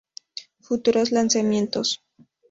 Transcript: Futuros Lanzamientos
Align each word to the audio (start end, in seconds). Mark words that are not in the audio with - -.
Futuros 0.61 1.11
Lanzamientos 1.11 2.01